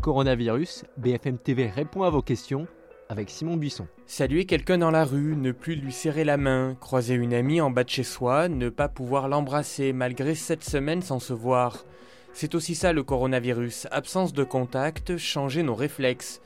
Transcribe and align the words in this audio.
Coronavirus, 0.00 0.84
BFM 0.96 1.36
TV 1.36 1.66
répond 1.66 2.04
à 2.04 2.10
vos 2.10 2.22
questions 2.22 2.66
avec 3.10 3.28
Simon 3.28 3.58
Buisson. 3.58 3.86
Saluer 4.06 4.46
quelqu'un 4.46 4.78
dans 4.78 4.90
la 4.90 5.04
rue, 5.04 5.36
ne 5.36 5.52
plus 5.52 5.74
lui 5.74 5.92
serrer 5.92 6.24
la 6.24 6.38
main, 6.38 6.74
croiser 6.80 7.14
une 7.14 7.34
amie 7.34 7.60
en 7.60 7.70
bas 7.70 7.84
de 7.84 7.90
chez 7.90 8.02
soi, 8.02 8.48
ne 8.48 8.70
pas 8.70 8.88
pouvoir 8.88 9.28
l'embrasser 9.28 9.92
malgré 9.92 10.34
sept 10.34 10.64
semaines 10.64 11.02
sans 11.02 11.18
se 11.18 11.34
voir. 11.34 11.84
C'est 12.32 12.54
aussi 12.54 12.74
ça 12.74 12.94
le 12.94 13.02
coronavirus, 13.02 13.88
absence 13.90 14.32
de 14.32 14.42
contact, 14.42 15.18
changer 15.18 15.62
nos 15.62 15.74
réflexes. 15.74 16.40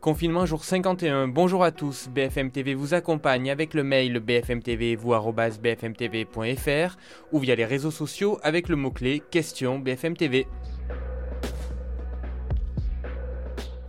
Confinement 0.00 0.46
jour 0.46 0.64
51, 0.64 1.28
bonjour 1.28 1.62
à 1.62 1.72
tous, 1.72 2.08
BFM 2.08 2.50
TV 2.50 2.72
vous 2.74 2.94
accompagne 2.94 3.50
avec 3.50 3.74
le 3.74 3.84
mail 3.84 4.18
bfmtv 4.20 4.96
bfmtv.fr 5.60 6.96
ou 7.32 7.38
via 7.38 7.54
les 7.54 7.64
réseaux 7.66 7.90
sociaux 7.90 8.38
avec 8.42 8.70
le 8.70 8.76
mot-clé 8.76 9.22
question 9.30 9.78
BFM 9.78 10.16
TV. 10.16 10.46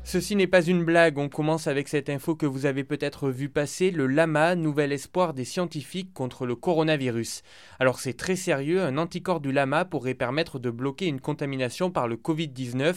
Ceci 0.08 0.36
n'est 0.36 0.46
pas 0.46 0.62
une 0.62 0.86
blague, 0.86 1.18
on 1.18 1.30
commence 1.30 1.66
avec 1.66 1.88
cette 1.88 2.12
info 2.12 2.36
que 2.36 2.46
vous 2.46 2.68
avez 2.68 2.84
peut-être 2.84 3.32
vu 3.32 3.50
passer, 3.50 3.90
le 3.90 4.06
lama, 4.06 4.54
nouvel 4.54 4.92
espoir 4.92 5.34
des 5.34 5.46
scientifiques 5.46 6.14
contre 6.14 6.46
le 6.46 6.56
coronavirus. 6.56 7.42
Alors 7.80 8.00
c'est 8.00 8.14
très 8.14 8.36
sérieux, 8.36 8.84
un 8.84 9.00
anticorps 9.00 9.40
du 9.40 9.52
lama 9.52 9.84
pourrait 9.84 10.14
permettre 10.14 10.60
de 10.60 10.70
bloquer 10.70 11.08
une 11.08 11.20
contamination 11.20 11.90
par 11.90 12.08
le 12.08 12.18
Covid-19, 12.18 12.94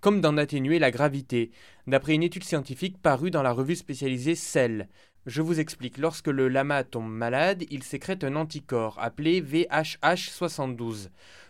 comme 0.00 0.20
d'en 0.20 0.36
atténuer 0.36 0.78
la 0.78 0.92
gravité, 0.92 1.50
d'après 1.88 2.14
une 2.14 2.22
étude 2.22 2.44
scientifique 2.44 3.02
parue 3.02 3.32
dans 3.32 3.42
la 3.42 3.52
revue 3.52 3.74
spécialisée 3.74 4.36
Cell. 4.36 4.88
Je 5.26 5.42
vous 5.42 5.58
explique, 5.58 5.98
lorsque 5.98 6.28
le 6.28 6.46
lama 6.46 6.84
tombe 6.84 7.10
malade, 7.10 7.64
il 7.68 7.82
sécrète 7.82 8.22
un 8.22 8.36
anticorps 8.36 9.00
appelé 9.00 9.42
VHH72. 9.42 11.08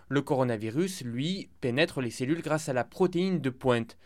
Le 0.09 0.23
coronavirus, 0.23 1.03
lui, 1.05 1.51
pénètre 1.61 2.01
les 2.01 2.11
cellules 2.11 2.41
grâce 2.41 2.71
à 2.71 2.73
la 2.73 2.85
protéine 2.85 3.41
de 3.41 3.51
pointe. 3.51 3.99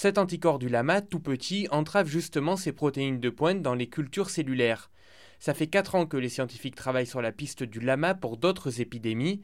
Cet 0.00 0.16
anticorps 0.16 0.60
du 0.60 0.68
lama, 0.68 1.00
tout 1.00 1.18
petit, 1.18 1.66
entrave 1.72 2.06
justement 2.06 2.54
ces 2.54 2.70
protéines 2.70 3.18
de 3.18 3.30
pointe 3.30 3.62
dans 3.62 3.74
les 3.74 3.88
cultures 3.88 4.30
cellulaires. 4.30 4.92
Ça 5.40 5.54
fait 5.54 5.66
4 5.66 5.96
ans 5.96 6.06
que 6.06 6.16
les 6.16 6.28
scientifiques 6.28 6.76
travaillent 6.76 7.04
sur 7.04 7.20
la 7.20 7.32
piste 7.32 7.64
du 7.64 7.80
lama 7.80 8.14
pour 8.14 8.36
d'autres 8.36 8.80
épidémies. 8.80 9.42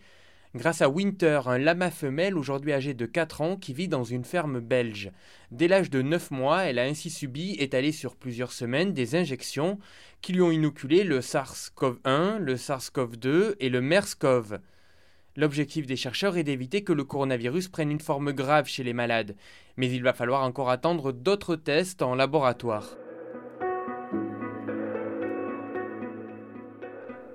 Grâce 0.54 0.80
à 0.80 0.88
Winter, 0.88 1.40
un 1.46 1.58
lama 1.58 1.90
femelle 1.90 2.38
aujourd'hui 2.38 2.72
âgé 2.72 2.94
de 2.94 3.04
4 3.04 3.40
ans 3.40 3.56
qui 3.56 3.72
vit 3.72 3.88
dans 3.88 4.04
une 4.04 4.24
ferme 4.24 4.60
belge. 4.60 5.10
Dès 5.50 5.66
l'âge 5.66 5.90
de 5.90 6.02
9 6.02 6.30
mois, 6.30 6.62
elle 6.62 6.78
a 6.78 6.84
ainsi 6.84 7.10
subi, 7.10 7.56
étalées 7.58 7.90
sur 7.90 8.14
plusieurs 8.14 8.52
semaines, 8.52 8.92
des 8.92 9.16
injections 9.16 9.80
qui 10.20 10.34
lui 10.34 10.42
ont 10.42 10.52
inoculé 10.52 11.02
le 11.02 11.18
SARS-CoV-1, 11.18 12.38
le 12.38 12.54
SARS-CoV-2 12.54 13.56
et 13.58 13.70
le 13.70 13.80
MERS-CoV. 13.80 14.60
L'objectif 15.36 15.86
des 15.86 15.96
chercheurs 15.96 16.36
est 16.36 16.44
d'éviter 16.44 16.84
que 16.84 16.92
le 16.92 17.02
coronavirus 17.02 17.66
prenne 17.66 17.90
une 17.90 18.00
forme 18.00 18.32
grave 18.32 18.66
chez 18.66 18.84
les 18.84 18.92
malades, 18.92 19.34
mais 19.76 19.90
il 19.90 20.02
va 20.02 20.12
falloir 20.12 20.44
encore 20.44 20.70
attendre 20.70 21.10
d'autres 21.10 21.56
tests 21.56 22.02
en 22.02 22.14
laboratoire. 22.14 22.96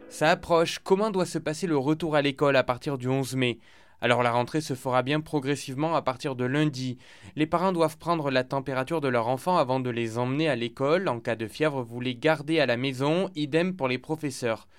Ça 0.08 0.32
approche, 0.32 0.80
comment 0.80 1.12
doit 1.12 1.26
se 1.26 1.40
passer 1.40 1.68
le 1.68 1.78
retour 1.78 2.16
à 2.16 2.22
l'école 2.22 2.56
à 2.56 2.64
partir 2.64 2.98
du 2.98 3.10
11 3.10 3.36
mai? 3.36 3.60
Alors 4.02 4.24
la 4.24 4.32
rentrée 4.32 4.62
se 4.62 4.76
fera 4.76 5.04
bien 5.04 5.20
progressivement 5.20 5.94
à 5.94 6.02
partir 6.02 6.36
de 6.36 6.46
lundi. 6.46 6.98
Les 7.36 7.46
parents 7.46 7.74
doivent 7.74 7.98
prendre 7.98 8.32
la 8.32 8.46
température 8.46 9.02
de 9.02 9.10
leur 9.10 9.28
enfant 9.28 9.58
avant 9.58 9.82
de 9.82 9.90
les 9.90 10.18
emmener 10.18 10.48
à 10.48 10.56
l'école. 10.56 11.10
En 11.10 11.20
cas 11.20 11.36
de 11.36 11.48
fièvre, 11.48 11.84
vous 11.84 12.00
les 12.00 12.16
gardez 12.16 12.62
à 12.62 12.66
la 12.66 12.78
maison, 12.78 13.30
idem 13.36 13.76
pour 13.76 13.90
les 13.90 13.98
professeurs. 13.98 14.70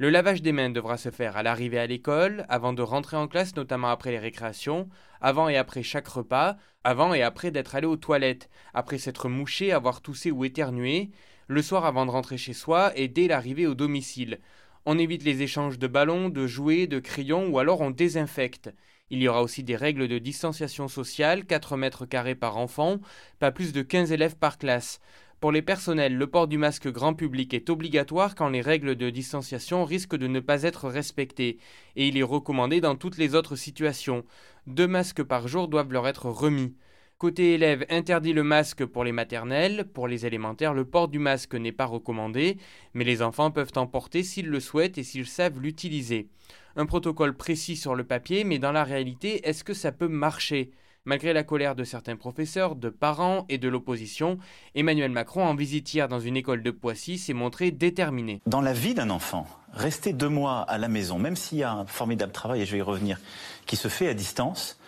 Le 0.00 0.10
lavage 0.10 0.42
des 0.42 0.52
mains 0.52 0.70
devra 0.70 0.96
se 0.96 1.10
faire 1.10 1.36
à 1.36 1.42
l'arrivée 1.42 1.80
à 1.80 1.88
l'école, 1.88 2.46
avant 2.48 2.72
de 2.72 2.82
rentrer 2.82 3.16
en 3.16 3.26
classe, 3.26 3.56
notamment 3.56 3.88
après 3.88 4.12
les 4.12 4.20
récréations, 4.20 4.88
avant 5.20 5.48
et 5.48 5.56
après 5.56 5.82
chaque 5.82 6.06
repas, 6.06 6.56
avant 6.84 7.14
et 7.14 7.22
après 7.22 7.50
d'être 7.50 7.74
allé 7.74 7.88
aux 7.88 7.96
toilettes, 7.96 8.48
après 8.74 8.98
s'être 8.98 9.28
mouché, 9.28 9.72
avoir 9.72 10.00
toussé 10.00 10.30
ou 10.30 10.44
éternué, 10.44 11.10
le 11.48 11.62
soir 11.62 11.84
avant 11.84 12.06
de 12.06 12.12
rentrer 12.12 12.36
chez 12.36 12.52
soi 12.52 12.92
et 12.94 13.08
dès 13.08 13.26
l'arrivée 13.26 13.66
au 13.66 13.74
domicile. 13.74 14.38
On 14.86 14.98
évite 14.98 15.24
les 15.24 15.42
échanges 15.42 15.80
de 15.80 15.88
ballons, 15.88 16.28
de 16.28 16.46
jouets, 16.46 16.86
de 16.86 17.00
crayons 17.00 17.48
ou 17.48 17.58
alors 17.58 17.80
on 17.80 17.90
désinfecte. 17.90 18.72
Il 19.10 19.20
y 19.20 19.26
aura 19.26 19.42
aussi 19.42 19.64
des 19.64 19.74
règles 19.74 20.06
de 20.06 20.18
distanciation 20.18 20.86
sociale, 20.86 21.44
4 21.44 21.76
mètres 21.76 22.06
carrés 22.06 22.36
par 22.36 22.56
enfant, 22.56 23.00
pas 23.40 23.50
plus 23.50 23.72
de 23.72 23.82
15 23.82 24.12
élèves 24.12 24.36
par 24.36 24.58
classe. 24.58 25.00
Pour 25.40 25.52
les 25.52 25.62
personnels, 25.62 26.16
le 26.16 26.26
port 26.26 26.48
du 26.48 26.58
masque 26.58 26.90
grand 26.90 27.14
public 27.14 27.54
est 27.54 27.70
obligatoire 27.70 28.34
quand 28.34 28.48
les 28.48 28.60
règles 28.60 28.96
de 28.96 29.08
distanciation 29.08 29.84
risquent 29.84 30.16
de 30.16 30.26
ne 30.26 30.40
pas 30.40 30.64
être 30.64 30.88
respectées, 30.88 31.58
et 31.94 32.08
il 32.08 32.18
est 32.18 32.24
recommandé 32.24 32.80
dans 32.80 32.96
toutes 32.96 33.18
les 33.18 33.36
autres 33.36 33.54
situations. 33.54 34.24
Deux 34.66 34.88
masques 34.88 35.22
par 35.22 35.46
jour 35.46 35.68
doivent 35.68 35.92
leur 35.92 36.08
être 36.08 36.26
remis. 36.26 36.74
Côté 37.18 37.54
élèves, 37.54 37.86
interdit 37.88 38.32
le 38.32 38.42
masque 38.42 38.84
pour 38.84 39.04
les 39.04 39.12
maternelles, 39.12 39.88
pour 39.94 40.08
les 40.08 40.26
élémentaires, 40.26 40.74
le 40.74 40.84
port 40.84 41.06
du 41.06 41.20
masque 41.20 41.54
n'est 41.54 41.70
pas 41.70 41.86
recommandé, 41.86 42.56
mais 42.94 43.04
les 43.04 43.22
enfants 43.22 43.52
peuvent 43.52 43.72
en 43.76 43.86
porter 43.86 44.24
s'ils 44.24 44.48
le 44.48 44.58
souhaitent 44.58 44.98
et 44.98 45.04
s'ils 45.04 45.28
savent 45.28 45.60
l'utiliser. 45.60 46.30
Un 46.74 46.86
protocole 46.86 47.36
précis 47.36 47.76
sur 47.76 47.94
le 47.94 48.02
papier, 48.02 48.42
mais 48.42 48.58
dans 48.58 48.72
la 48.72 48.82
réalité, 48.82 49.46
est-ce 49.48 49.62
que 49.62 49.74
ça 49.74 49.92
peut 49.92 50.08
marcher? 50.08 50.72
Malgré 51.08 51.32
la 51.32 51.42
colère 51.42 51.74
de 51.74 51.84
certains 51.84 52.16
professeurs, 52.16 52.76
de 52.76 52.90
parents 52.90 53.46
et 53.48 53.56
de 53.56 53.66
l'opposition, 53.66 54.36
Emmanuel 54.74 55.10
Macron, 55.10 55.42
en 55.42 55.54
visite 55.54 55.94
hier 55.94 56.06
dans 56.06 56.20
une 56.20 56.36
école 56.36 56.62
de 56.62 56.70
Poissy, 56.70 57.16
s'est 57.16 57.32
montré 57.32 57.70
déterminé. 57.70 58.42
Dans 58.44 58.60
la 58.60 58.74
vie 58.74 58.92
d'un 58.92 59.08
enfant, 59.08 59.46
rester 59.72 60.12
deux 60.12 60.28
mois 60.28 60.60
à 60.60 60.76
la 60.76 60.88
maison, 60.88 61.18
même 61.18 61.34
s'il 61.34 61.56
y 61.56 61.62
a 61.62 61.72
un 61.72 61.86
formidable 61.86 62.32
travail, 62.32 62.60
et 62.60 62.66
je 62.66 62.72
vais 62.72 62.80
y 62.80 62.82
revenir, 62.82 63.18
qui 63.64 63.76
se 63.76 63.88
fait 63.88 64.06
à 64.06 64.12
distance, 64.12 64.78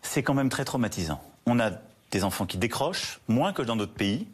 c'est 0.00 0.22
quand 0.22 0.32
même 0.32 0.48
très 0.48 0.64
traumatisant. 0.64 1.20
On 1.44 1.60
a 1.60 1.72
des 2.12 2.24
enfants 2.24 2.46
qui 2.46 2.56
décrochent, 2.56 3.20
moins 3.28 3.52
que 3.52 3.60
dans 3.60 3.76
d'autres 3.76 3.92
pays, 3.92 4.26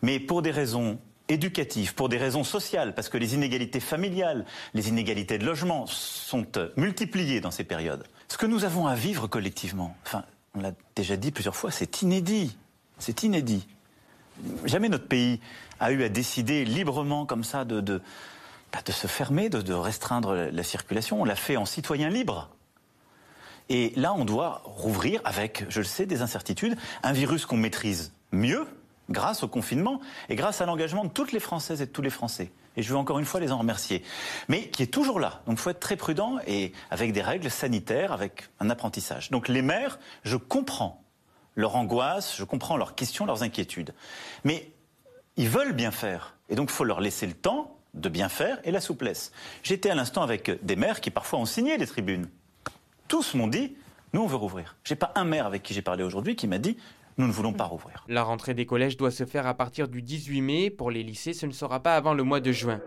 mais 0.00 0.18
pour 0.18 0.40
des 0.40 0.52
raisons 0.52 0.98
éducatives, 1.28 1.94
pour 1.94 2.08
des 2.08 2.16
raisons 2.16 2.44
sociales, 2.44 2.94
parce 2.94 3.10
que 3.10 3.18
les 3.18 3.34
inégalités 3.34 3.80
familiales, 3.80 4.46
les 4.72 4.88
inégalités 4.88 5.36
de 5.36 5.44
logement 5.44 5.84
sont 5.86 6.46
multipliées 6.78 7.42
dans 7.42 7.50
ces 7.50 7.64
périodes. 7.64 8.04
Ce 8.28 8.38
que 8.38 8.46
nous 8.46 8.64
avons 8.64 8.86
à 8.86 8.94
vivre 8.94 9.26
collectivement, 9.26 9.94
enfin, 10.06 10.24
on 10.58 10.60
l'a 10.60 10.72
déjà 10.96 11.16
dit 11.16 11.30
plusieurs 11.30 11.56
fois, 11.56 11.70
c'est 11.70 12.02
inédit. 12.02 12.56
C'est 12.98 13.22
inédit. 13.22 13.66
Jamais 14.64 14.88
notre 14.88 15.06
pays 15.06 15.40
a 15.80 15.92
eu 15.92 16.02
à 16.02 16.08
décider 16.08 16.64
librement 16.64 17.26
comme 17.26 17.44
ça 17.44 17.64
de, 17.64 18.02
bah, 18.72 18.78
se 18.88 19.06
fermer, 19.06 19.48
de, 19.48 19.72
restreindre 19.72 20.34
la 20.34 20.62
circulation. 20.62 21.20
On 21.22 21.24
l'a 21.24 21.36
fait 21.36 21.56
en 21.56 21.64
citoyen 21.64 22.08
libre. 22.08 22.50
Et 23.68 23.92
là, 23.96 24.14
on 24.14 24.24
doit 24.24 24.62
rouvrir 24.64 25.20
avec, 25.24 25.64
je 25.68 25.78
le 25.78 25.84
sais, 25.84 26.06
des 26.06 26.22
incertitudes, 26.22 26.76
un 27.02 27.12
virus 27.12 27.46
qu'on 27.46 27.56
maîtrise 27.56 28.12
mieux 28.32 28.66
grâce 29.10 29.42
au 29.42 29.48
confinement 29.48 30.00
et 30.28 30.36
grâce 30.36 30.60
à 30.60 30.66
l'engagement 30.66 31.04
de 31.04 31.10
toutes 31.10 31.32
les 31.32 31.40
Françaises 31.40 31.82
et 31.82 31.86
de 31.86 31.90
tous 31.90 32.02
les 32.02 32.10
Français 32.10 32.50
et 32.78 32.82
je 32.82 32.90
veux 32.90 32.96
encore 32.96 33.18
une 33.18 33.24
fois 33.24 33.40
les 33.40 33.50
en 33.50 33.58
remercier, 33.58 34.04
mais 34.46 34.68
qui 34.68 34.84
est 34.84 34.86
toujours 34.86 35.18
là. 35.18 35.42
Donc 35.46 35.58
il 35.58 35.60
faut 35.60 35.70
être 35.70 35.80
très 35.80 35.96
prudent 35.96 36.38
et 36.46 36.72
avec 36.90 37.12
des 37.12 37.22
règles 37.22 37.50
sanitaires, 37.50 38.12
avec 38.12 38.48
un 38.60 38.70
apprentissage. 38.70 39.30
Donc 39.30 39.48
les 39.48 39.62
maires, 39.62 39.98
je 40.22 40.36
comprends 40.36 41.02
leur 41.56 41.74
angoisse, 41.74 42.36
je 42.36 42.44
comprends 42.44 42.76
leurs 42.76 42.94
questions, 42.94 43.26
leurs 43.26 43.42
inquiétudes, 43.42 43.92
mais 44.44 44.70
ils 45.36 45.48
veulent 45.48 45.72
bien 45.72 45.90
faire, 45.90 46.36
et 46.48 46.54
donc 46.54 46.70
il 46.70 46.72
faut 46.72 46.84
leur 46.84 47.00
laisser 47.00 47.26
le 47.26 47.34
temps 47.34 47.76
de 47.94 48.08
bien 48.08 48.28
faire 48.28 48.60
et 48.62 48.70
la 48.70 48.80
souplesse. 48.80 49.32
J'étais 49.64 49.90
à 49.90 49.96
l'instant 49.96 50.22
avec 50.22 50.64
des 50.64 50.76
maires 50.76 51.00
qui 51.00 51.10
parfois 51.10 51.40
ont 51.40 51.46
signé 51.46 51.76
les 51.78 51.86
tribunes. 51.86 52.28
Tous 53.08 53.34
m'ont 53.34 53.48
dit, 53.48 53.76
nous 54.12 54.22
on 54.22 54.26
veut 54.28 54.36
rouvrir. 54.36 54.76
J'ai 54.84 54.94
pas 54.94 55.10
un 55.16 55.24
maire 55.24 55.46
avec 55.46 55.64
qui 55.64 55.74
j'ai 55.74 55.82
parlé 55.82 56.04
aujourd'hui 56.04 56.36
qui 56.36 56.46
m'a 56.46 56.58
dit, 56.58 56.76
nous 57.18 57.26
ne 57.26 57.32
voulons 57.32 57.52
pas 57.52 57.64
rouvrir. 57.64 58.04
La 58.08 58.22
rentrée 58.22 58.54
des 58.54 58.64
collèges 58.64 58.96
doit 58.96 59.10
se 59.10 59.26
faire 59.26 59.46
à 59.46 59.54
partir 59.54 59.88
du 59.88 60.02
18 60.02 60.40
mai. 60.40 60.70
Pour 60.70 60.90
les 60.90 61.02
lycées, 61.02 61.32
ce 61.32 61.46
ne 61.46 61.52
sera 61.52 61.82
pas 61.82 61.96
avant 61.96 62.14
le 62.14 62.22
mois 62.22 62.40
de 62.40 62.52
juin. 62.52 62.80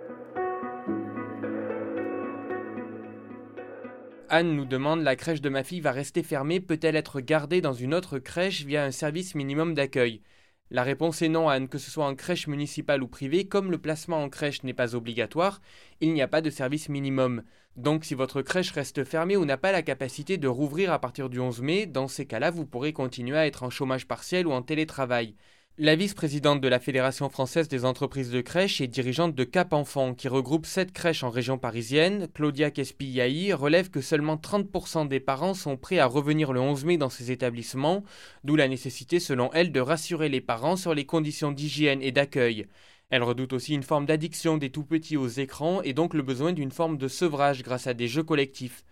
Anne 4.29 4.55
nous 4.55 4.63
demande 4.63 5.01
la 5.01 5.17
crèche 5.17 5.41
de 5.41 5.49
ma 5.49 5.65
fille 5.65 5.81
va 5.81 5.91
rester 5.91 6.23
fermée, 6.23 6.61
peut-elle 6.61 6.95
être 6.95 7.19
gardée 7.19 7.59
dans 7.59 7.73
une 7.73 7.93
autre 7.93 8.17
crèche 8.17 8.63
via 8.63 8.85
un 8.85 8.91
service 8.91 9.35
minimum 9.35 9.73
d'accueil? 9.73 10.21
La 10.71 10.83
réponse 10.83 11.21
est 11.21 11.27
non, 11.27 11.49
Anne, 11.49 11.67
que 11.67 11.77
ce 11.77 11.91
soit 11.91 12.07
en 12.07 12.15
crèche 12.15 12.47
municipale 12.47 13.03
ou 13.03 13.07
privée, 13.07 13.43
comme 13.43 13.71
le 13.71 13.77
placement 13.77 14.23
en 14.23 14.29
crèche 14.29 14.63
n'est 14.63 14.73
pas 14.73 14.95
obligatoire, 14.95 15.61
il 15.99 16.13
n'y 16.13 16.21
a 16.21 16.29
pas 16.29 16.39
de 16.39 16.49
service 16.49 16.87
minimum. 16.87 17.43
Donc 17.75 18.05
si 18.05 18.15
votre 18.15 18.41
crèche 18.41 18.71
reste 18.71 19.03
fermée 19.03 19.35
ou 19.35 19.43
n'a 19.43 19.57
pas 19.57 19.73
la 19.73 19.81
capacité 19.81 20.37
de 20.37 20.47
rouvrir 20.47 20.93
à 20.93 20.99
partir 20.99 21.29
du 21.29 21.41
11 21.41 21.61
mai, 21.61 21.85
dans 21.87 22.07
ces 22.07 22.25
cas-là, 22.25 22.51
vous 22.51 22.65
pourrez 22.65 22.93
continuer 22.93 23.37
à 23.37 23.47
être 23.47 23.63
en 23.63 23.69
chômage 23.69 24.07
partiel 24.07 24.47
ou 24.47 24.53
en 24.53 24.61
télétravail. 24.61 25.35
La 25.77 25.95
vice-présidente 25.95 26.59
de 26.59 26.67
la 26.67 26.81
Fédération 26.81 27.29
française 27.29 27.69
des 27.69 27.85
entreprises 27.85 28.29
de 28.29 28.41
crèches 28.41 28.81
et 28.81 28.87
dirigeante 28.87 29.33
de 29.33 29.43
Cap 29.45 29.71
Enfant, 29.71 30.13
qui 30.13 30.27
regroupe 30.27 30.65
sept 30.65 30.91
crèches 30.91 31.23
en 31.23 31.29
région 31.29 31.57
parisienne, 31.57 32.27
Claudia 32.33 32.71
Kespillaï, 32.71 33.53
relève 33.53 33.89
que 33.89 34.01
seulement 34.01 34.35
30% 34.35 35.07
des 35.07 35.21
parents 35.21 35.53
sont 35.53 35.77
prêts 35.77 35.97
à 35.97 36.07
revenir 36.07 36.51
le 36.51 36.59
11 36.59 36.83
mai 36.83 36.97
dans 36.97 37.09
ces 37.09 37.31
établissements, 37.31 38.03
d'où 38.43 38.57
la 38.57 38.67
nécessité 38.67 39.21
selon 39.21 39.49
elle 39.53 39.71
de 39.71 39.79
rassurer 39.79 40.27
les 40.27 40.41
parents 40.41 40.75
sur 40.75 40.93
les 40.93 41.05
conditions 41.05 41.53
d'hygiène 41.53 42.01
et 42.01 42.11
d'accueil. 42.11 42.67
Elle 43.09 43.23
redoute 43.23 43.53
aussi 43.53 43.73
une 43.73 43.81
forme 43.81 44.05
d'addiction 44.05 44.57
des 44.57 44.71
tout-petits 44.71 45.17
aux 45.17 45.29
écrans 45.29 45.81
et 45.83 45.93
donc 45.93 46.13
le 46.13 46.21
besoin 46.21 46.51
d'une 46.51 46.71
forme 46.71 46.97
de 46.97 47.07
sevrage 47.07 47.63
grâce 47.63 47.87
à 47.87 47.93
des 47.93 48.09
jeux 48.09 48.23
collectifs. 48.23 48.83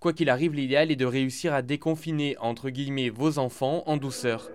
Quoi 0.00 0.12
qu'il 0.12 0.28
arrive, 0.28 0.52
l'idéal 0.52 0.90
est 0.90 0.96
de 0.96 1.06
réussir 1.06 1.54
à 1.54 1.62
déconfiner 1.62 2.36
entre 2.38 2.70
guillemets 2.70 3.08
vos 3.08 3.38
enfants 3.38 3.84
en 3.86 3.96
douceur. 3.96 4.50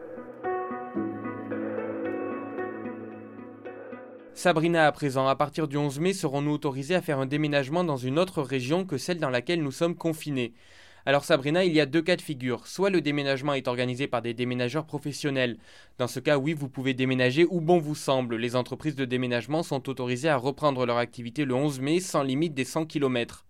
Sabrina, 4.40 4.88
à 4.88 4.92
présent, 4.94 5.28
à 5.28 5.36
partir 5.36 5.68
du 5.68 5.76
11 5.76 6.00
mai, 6.00 6.14
serons-nous 6.14 6.54
autorisés 6.54 6.96
à 6.96 7.02
faire 7.02 7.20
un 7.20 7.26
déménagement 7.26 7.84
dans 7.84 7.98
une 7.98 8.18
autre 8.18 8.42
région 8.42 8.86
que 8.86 8.98
celle 8.98 9.20
dans 9.20 9.30
laquelle 9.30 9.62
nous 9.62 9.74
sommes 9.74 9.98
confinés? 9.98 10.54
Alors 11.06 11.26
Sabrina, 11.26 11.66
il 11.66 11.74
y 11.74 11.82
a 11.82 11.86
deux 11.86 12.02
cas 12.02 12.16
de 12.16 12.22
figure. 12.22 12.66
Soit 12.66 12.90
le 12.90 13.02
déménagement 13.02 13.54
est 13.54 13.68
organisé 13.68 14.08
par 14.08 14.22
des 14.22 14.34
déménageurs 14.34 14.86
professionnels. 14.86 15.58
Dans 15.98 16.08
ce 16.08 16.22
cas, 16.22 16.38
oui, 16.38 16.54
vous 16.54 16.70
pouvez 16.70 16.94
déménager 16.94 17.46
où 17.50 17.60
bon 17.60 17.80
vous 17.80 17.96
semble. 17.96 18.38
Les 18.38 18.56
entreprises 18.56 18.96
de 18.96 19.04
déménagement 19.04 19.62
sont 19.62 19.90
autorisées 19.90 20.30
à 20.30 20.38
reprendre 20.38 20.86
leur 20.86 21.00
activité 21.00 21.44
le 21.44 21.56
11 21.56 21.82
mai 21.82 22.00
sans 22.00 22.24
limite 22.24 22.54
des 22.54 22.64
100 22.64 22.86
km. 22.86 23.46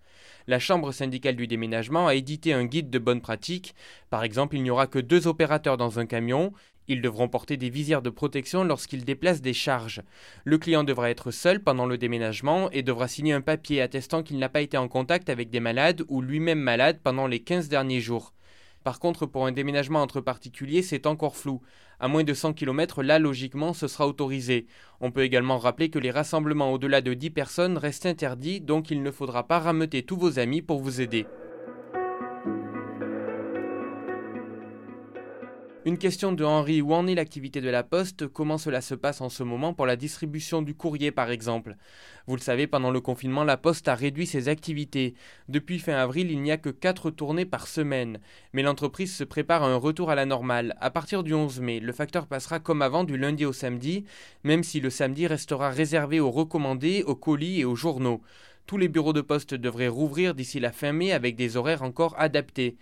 La 0.47 0.57
Chambre 0.57 0.91
syndicale 0.91 1.35
du 1.35 1.45
déménagement 1.45 2.07
a 2.07 2.15
édité 2.15 2.53
un 2.53 2.65
guide 2.65 2.89
de 2.89 2.97
bonne 2.97 3.21
pratique. 3.21 3.75
Par 4.09 4.23
exemple, 4.23 4.55
il 4.55 4.63
n'y 4.63 4.71
aura 4.71 4.87
que 4.87 4.97
deux 4.97 5.27
opérateurs 5.27 5.77
dans 5.77 5.99
un 5.99 6.07
camion. 6.07 6.51
Ils 6.89 7.03
devront 7.03 7.27
porter 7.27 7.55
des 7.55 7.69
visières 7.69 8.01
de 8.01 8.09
protection 8.09 8.63
lorsqu'ils 8.63 9.05
déplacent 9.05 9.43
des 9.43 9.53
charges. 9.53 10.01
Le 10.43 10.57
client 10.57 10.83
devra 10.83 11.11
être 11.11 11.29
seul 11.29 11.61
pendant 11.61 11.85
le 11.85 11.99
déménagement 11.99 12.71
et 12.71 12.81
devra 12.81 13.07
signer 13.07 13.33
un 13.33 13.41
papier 13.41 13.79
attestant 13.79 14.23
qu'il 14.23 14.39
n'a 14.39 14.49
pas 14.49 14.61
été 14.61 14.75
en 14.75 14.87
contact 14.87 15.29
avec 15.29 15.51
des 15.51 15.59
malades 15.59 16.01
ou 16.07 16.19
lui-même 16.19 16.59
malade 16.59 16.99
pendant 17.03 17.27
les 17.27 17.41
15 17.41 17.69
derniers 17.69 18.01
jours. 18.01 18.33
Par 18.83 18.99
contre, 18.99 19.27
pour 19.27 19.45
un 19.45 19.51
déménagement 19.51 20.01
entre 20.01 20.19
particuliers, 20.19 20.81
c'est 20.81 21.05
encore 21.05 21.35
flou. 21.35 21.61
À 21.99 22.07
moins 22.07 22.23
de 22.23 22.33
100 22.33 22.53
km, 22.53 23.03
là, 23.03 23.19
logiquement, 23.19 23.73
ce 23.73 23.87
sera 23.87 24.07
autorisé. 24.07 24.65
On 24.99 25.11
peut 25.11 25.23
également 25.23 25.59
rappeler 25.59 25.91
que 25.91 25.99
les 25.99 26.09
rassemblements 26.09 26.73
au-delà 26.73 27.01
de 27.01 27.13
10 27.13 27.29
personnes 27.29 27.77
restent 27.77 28.07
interdits, 28.07 28.61
donc 28.61 28.89
il 28.89 29.03
ne 29.03 29.11
faudra 29.11 29.45
pas 29.45 29.59
rameuter 29.59 30.01
tous 30.01 30.17
vos 30.17 30.39
amis 30.39 30.63
pour 30.63 30.79
vous 30.79 31.01
aider. 31.01 31.27
Une 35.89 35.97
question 35.97 36.31
de 36.31 36.43
Henri, 36.43 36.83
où 36.83 36.93
en 36.93 37.07
est 37.07 37.15
l'activité 37.15 37.61
de 37.61 37.69
la 37.71 37.81
Poste? 37.81 38.27
Comment 38.27 38.59
cela 38.59 38.79
se 38.79 38.93
passe 38.93 39.21
en 39.21 39.29
ce 39.29 39.41
moment 39.41 39.73
pour 39.73 39.87
la 39.87 39.95
distribution 39.95 40.61
du 40.61 40.75
courrier 40.75 41.09
par 41.09 41.31
exemple? 41.31 41.77
Vous 42.27 42.35
le 42.35 42.41
savez, 42.41 42.67
pendant 42.67 42.91
le 42.91 43.01
confinement, 43.01 43.43
la 43.43 43.57
Poste 43.57 43.87
a 43.87 43.95
réduit 43.95 44.27
ses 44.27 44.49
activités. 44.49 45.15
Depuis 45.47 45.79
fin 45.79 45.95
avril, 45.95 46.29
il 46.29 46.43
n'y 46.43 46.51
a 46.51 46.57
que 46.57 46.69
4 46.69 47.09
tournées 47.09 47.47
par 47.47 47.65
semaine. 47.65 48.19
Mais 48.53 48.61
l'entreprise 48.61 49.15
se 49.15 49.23
prépare 49.23 49.63
à 49.63 49.67
un 49.67 49.77
retour 49.77 50.11
à 50.11 50.15
la 50.15 50.27
normale. 50.27 50.77
À 50.79 50.91
partir 50.91 51.23
du 51.23 51.33
11 51.33 51.59
mai, 51.59 51.79
le 51.79 51.91
facteur 51.91 52.27
passera 52.27 52.59
comme 52.59 52.83
avant 52.83 53.03
du 53.03 53.17
lundi 53.17 53.43
au 53.47 53.51
samedi, 53.51 54.05
même 54.43 54.61
si 54.61 54.81
le 54.81 54.91
samedi 54.91 55.25
restera 55.25 55.71
réservé 55.71 56.19
aux 56.19 56.29
recommandés, 56.29 57.01
aux 57.01 57.15
colis 57.15 57.61
et 57.61 57.65
aux 57.65 57.75
journaux. 57.75 58.21
Tous 58.67 58.77
les 58.77 58.89
bureaux 58.89 59.13
de 59.13 59.21
poste 59.21 59.55
devraient 59.55 59.87
rouvrir 59.87 60.35
d'ici 60.35 60.59
la 60.59 60.71
fin 60.71 60.91
mai 60.91 61.13
avec 61.13 61.35
des 61.35 61.57
horaires 61.57 61.81
encore 61.81 62.13
adaptés. 62.19 62.77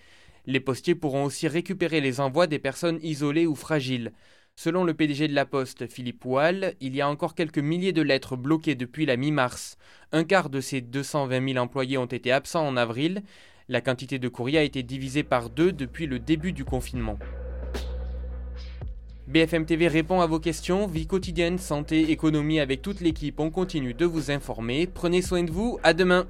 Les 0.48 0.62
postiers 0.62 0.96
pourront 0.96 1.26
aussi 1.26 1.50
récupérer 1.50 2.00
les 2.00 2.22
envois 2.22 2.48
des 2.48 2.58
personnes 2.58 3.00
isolées 3.04 3.46
ou 3.46 3.54
fragiles. 3.54 4.14
Selon 4.56 4.86
le 4.86 4.94
PDG 4.94 5.28
de 5.28 5.36
la 5.36 5.46
Poste, 5.46 5.88
Philippe 5.88 6.26
Wall, 6.26 6.74
il 6.80 6.96
y 6.96 7.02
a 7.02 7.10
encore 7.10 7.36
quelques 7.36 7.60
milliers 7.60 7.92
de 7.92 8.02
lettres 8.02 8.38
bloquées 8.38 8.74
depuis 8.74 9.06
la 9.06 9.18
mi-mars. 9.18 9.78
Un 10.14 10.24
quart 10.24 10.50
de 10.50 10.62
ces 10.62 10.80
220 10.80 11.54
000 11.54 11.64
employés 11.64 11.98
ont 11.98 12.06
été 12.06 12.32
absents 12.32 12.66
en 12.66 12.78
avril. 12.78 13.24
La 13.68 13.82
quantité 13.82 14.20
de 14.20 14.30
courrier 14.30 14.58
a 14.58 14.64
été 14.64 14.84
divisée 14.84 15.24
par 15.24 15.50
deux 15.50 15.74
depuis 15.74 16.08
le 16.08 16.18
début 16.18 16.54
du 16.54 16.64
confinement. 16.64 17.20
BFM 19.28 19.66
TV 19.66 19.90
répond 19.90 20.22
à 20.22 20.28
vos 20.28 20.40
questions, 20.40 20.88
vie 20.88 21.06
quotidienne, 21.06 21.58
santé, 21.58 22.12
économie 22.12 22.62
avec 22.62 22.82
toute 22.82 23.02
l'équipe, 23.02 23.42
on 23.42 23.50
continue 23.50 23.94
de 23.94 24.06
vous 24.06 24.32
informer. 24.32 24.88
Prenez 24.88 25.22
soin 25.22 25.44
de 25.44 25.52
vous, 25.52 25.78
à 25.84 25.94
demain 25.94 26.26